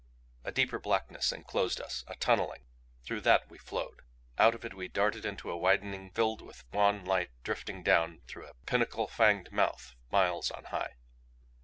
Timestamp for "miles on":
10.09-10.63